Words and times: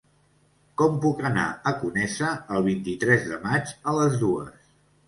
Com 0.81 0.95
puc 1.03 1.21
anar 1.31 1.43
a 1.73 1.75
Conesa 1.83 2.33
el 2.57 2.67
vint-i-tres 2.71 3.31
de 3.35 3.43
maig 3.49 3.79
a 3.95 3.99
les 4.01 4.23
dues? 4.27 4.71